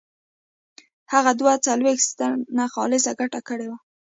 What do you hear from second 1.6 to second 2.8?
څلوېښت سنټه